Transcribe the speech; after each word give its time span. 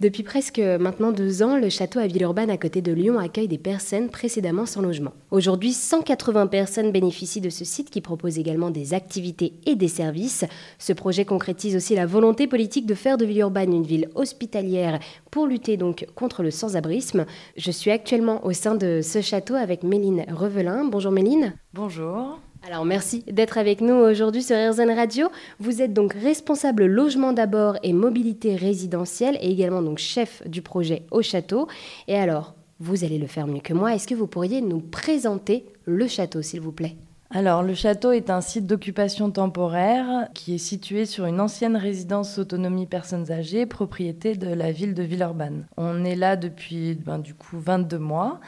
Depuis 0.00 0.22
presque 0.22 0.58
maintenant 0.58 1.12
deux 1.12 1.42
ans, 1.42 1.58
le 1.58 1.68
château 1.68 1.98
à 1.98 2.06
Villeurbanne 2.06 2.48
à 2.48 2.56
côté 2.56 2.80
de 2.80 2.90
Lyon 2.90 3.18
accueille 3.18 3.48
des 3.48 3.58
personnes 3.58 4.08
précédemment 4.08 4.64
sans 4.64 4.80
logement. 4.80 5.12
Aujourd'hui, 5.30 5.74
180 5.74 6.46
personnes 6.46 6.90
bénéficient 6.90 7.42
de 7.42 7.50
ce 7.50 7.66
site 7.66 7.90
qui 7.90 8.00
propose 8.00 8.38
également 8.38 8.70
des 8.70 8.94
activités 8.94 9.52
et 9.66 9.74
des 9.74 9.88
services. 9.88 10.46
Ce 10.78 10.94
projet 10.94 11.26
concrétise 11.26 11.76
aussi 11.76 11.94
la 11.94 12.06
volonté 12.06 12.46
politique 12.46 12.86
de 12.86 12.94
faire 12.94 13.18
de 13.18 13.26
Villeurbanne 13.26 13.74
une 13.74 13.84
ville 13.84 14.08
hospitalière 14.14 15.00
pour 15.30 15.46
lutter 15.46 15.76
donc 15.76 16.06
contre 16.14 16.42
le 16.42 16.50
sans-abrisme. 16.50 17.26
Je 17.58 17.70
suis 17.70 17.90
actuellement 17.90 18.42
au 18.46 18.54
sein 18.54 18.76
de 18.76 19.02
ce 19.02 19.20
château 19.20 19.54
avec 19.54 19.82
Méline 19.82 20.24
Revelin. 20.30 20.86
Bonjour 20.86 21.12
Méline. 21.12 21.52
Bonjour. 21.74 22.40
Alors 22.62 22.84
merci 22.84 23.24
d'être 23.26 23.56
avec 23.56 23.80
nous 23.80 23.94
aujourd'hui 23.94 24.42
sur 24.42 24.54
RZN 24.54 24.90
Radio. 24.90 25.28
Vous 25.60 25.80
êtes 25.80 25.94
donc 25.94 26.12
responsable 26.12 26.84
logement 26.84 27.32
d'abord 27.32 27.78
et 27.82 27.94
mobilité 27.94 28.54
résidentielle 28.54 29.38
et 29.40 29.50
également 29.50 29.80
donc 29.80 29.96
chef 29.96 30.46
du 30.46 30.60
projet 30.60 31.04
au 31.10 31.22
château. 31.22 31.68
Et 32.06 32.16
alors, 32.16 32.54
vous 32.78 33.02
allez 33.02 33.18
le 33.18 33.26
faire 33.26 33.46
mieux 33.46 33.60
que 33.60 33.72
moi. 33.72 33.94
Est-ce 33.94 34.06
que 34.06 34.14
vous 34.14 34.26
pourriez 34.26 34.60
nous 34.60 34.80
présenter 34.80 35.64
le 35.86 36.06
château 36.06 36.42
s'il 36.42 36.60
vous 36.60 36.72
plaît? 36.72 36.96
Alors, 37.30 37.62
le 37.62 37.74
château 37.74 38.12
est 38.12 38.28
un 38.28 38.40
site 38.40 38.66
d'occupation 38.66 39.30
temporaire 39.30 40.28
qui 40.34 40.56
est 40.56 40.58
situé 40.58 41.06
sur 41.06 41.26
une 41.26 41.40
ancienne 41.40 41.76
résidence 41.76 42.38
autonomie 42.38 42.86
personnes 42.86 43.30
âgées, 43.30 43.66
propriété 43.66 44.34
de 44.34 44.52
la 44.52 44.72
ville 44.72 44.94
de 44.94 45.02
Villeurbanne. 45.02 45.66
On 45.76 46.04
est 46.04 46.16
là 46.16 46.36
depuis 46.36 46.94
ben, 46.94 47.18
du 47.20 47.34
coup 47.34 47.58
22 47.58 47.98
mois. 47.98 48.40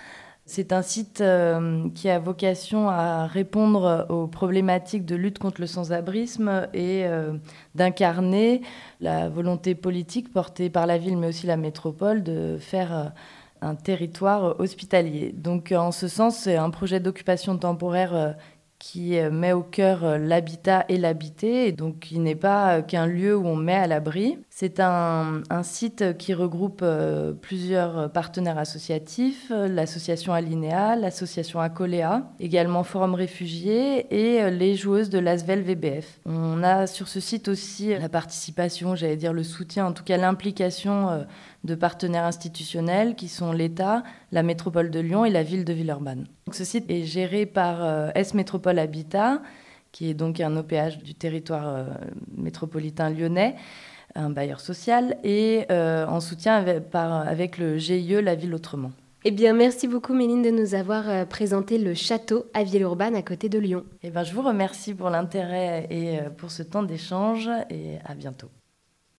C'est 0.44 0.72
un 0.72 0.82
site 0.82 1.20
euh, 1.20 1.88
qui 1.94 2.08
a 2.08 2.18
vocation 2.18 2.88
à 2.88 3.26
répondre 3.26 4.06
aux 4.08 4.26
problématiques 4.26 5.06
de 5.06 5.14
lutte 5.14 5.38
contre 5.38 5.60
le 5.60 5.68
sans-abrisme 5.68 6.66
et 6.74 7.06
euh, 7.06 7.34
d'incarner 7.76 8.62
la 9.00 9.28
volonté 9.28 9.76
politique 9.76 10.32
portée 10.32 10.68
par 10.68 10.86
la 10.86 10.98
ville 10.98 11.16
mais 11.16 11.28
aussi 11.28 11.46
la 11.46 11.56
métropole 11.56 12.24
de 12.24 12.56
faire 12.58 12.92
euh, 12.92 13.04
un 13.60 13.76
territoire 13.76 14.58
hospitalier. 14.58 15.32
Donc 15.32 15.70
en 15.70 15.92
ce 15.92 16.08
sens, 16.08 16.36
c'est 16.38 16.56
un 16.56 16.70
projet 16.70 16.98
d'occupation 16.98 17.56
temporaire 17.56 18.34
qui 18.80 19.16
met 19.30 19.52
au 19.52 19.62
cœur 19.62 20.18
l'habitat 20.18 20.84
et 20.88 20.98
l'habité, 20.98 21.70
donc 21.70 22.00
qui 22.00 22.18
n'est 22.18 22.34
pas 22.34 22.82
qu'un 22.82 23.06
lieu 23.06 23.36
où 23.36 23.46
on 23.46 23.54
met 23.54 23.76
à 23.76 23.86
l'abri. 23.86 24.36
C'est 24.54 24.80
un, 24.80 25.42
site 25.62 26.18
qui 26.18 26.34
regroupe 26.34 26.84
plusieurs 27.40 28.12
partenaires 28.12 28.58
associatifs, 28.58 29.50
l'association 29.50 30.34
Alinéa, 30.34 30.94
l'association 30.94 31.58
Acoléa, 31.58 32.30
également 32.38 32.84
Forum 32.84 33.14
Réfugiés 33.14 34.06
et 34.14 34.50
les 34.50 34.74
joueuses 34.76 35.08
de 35.08 35.18
l'Asvel 35.18 35.62
VBF. 35.62 36.20
On 36.26 36.62
a 36.62 36.86
sur 36.86 37.08
ce 37.08 37.18
site 37.18 37.48
aussi 37.48 37.98
la 37.98 38.10
participation, 38.10 38.94
j'allais 38.94 39.16
dire 39.16 39.32
le 39.32 39.42
soutien, 39.42 39.86
en 39.86 39.92
tout 39.92 40.04
cas 40.04 40.18
l'implication 40.18 41.24
de 41.64 41.74
partenaires 41.74 42.24
institutionnels 42.24 43.14
qui 43.14 43.28
sont 43.28 43.52
l'État, 43.52 44.02
la 44.32 44.42
métropole 44.42 44.90
de 44.90 45.00
Lyon 45.00 45.24
et 45.24 45.30
la 45.30 45.42
ville 45.42 45.64
de 45.64 45.72
Villeurbanne. 45.72 46.26
ce 46.50 46.64
site 46.64 46.90
est 46.90 47.04
géré 47.04 47.46
par 47.46 47.84
euh, 47.84 48.10
S 48.14 48.34
Métropole 48.34 48.78
Habitat, 48.78 49.42
qui 49.92 50.10
est 50.10 50.14
donc 50.14 50.40
un 50.40 50.56
OPH 50.56 51.02
du 51.04 51.14
territoire 51.14 51.68
euh, 51.68 51.84
métropolitain 52.36 53.10
lyonnais, 53.10 53.54
un 54.14 54.30
bailleur 54.30 54.60
social, 54.60 55.16
et 55.24 55.66
euh, 55.70 56.06
en 56.06 56.20
soutien 56.20 56.56
avec, 56.56 56.94
avec 56.94 57.58
le 57.58 57.78
GIE 57.78 58.20
La 58.22 58.34
Ville 58.34 58.54
Autrement. 58.54 58.92
Eh 59.24 59.30
bien, 59.30 59.52
merci 59.52 59.86
beaucoup 59.86 60.14
Méline 60.14 60.42
de 60.42 60.50
nous 60.50 60.74
avoir 60.74 61.26
présenté 61.28 61.78
le 61.78 61.94
château 61.94 62.46
à 62.54 62.64
Villeurbanne 62.64 63.14
à 63.14 63.22
côté 63.22 63.48
de 63.48 63.58
Lyon. 63.58 63.84
Eh 64.02 64.10
bien, 64.10 64.24
je 64.24 64.34
vous 64.34 64.42
remercie 64.42 64.94
pour 64.94 65.10
l'intérêt 65.10 65.86
et 65.90 66.18
pour 66.38 66.50
ce 66.50 66.64
temps 66.64 66.82
d'échange 66.82 67.48
et 67.70 67.98
à 68.04 68.14
bientôt. 68.14 68.48